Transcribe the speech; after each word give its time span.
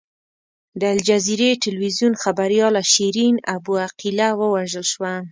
د 0.79 0.83
الجزیرې 0.95 1.51
ټلویزیون 1.63 2.13
خبریاله 2.23 2.81
شیرین 2.93 3.35
ابو 3.55 3.73
عقیله 3.85 4.27
ووژل 4.35 4.85
شوه. 4.93 5.13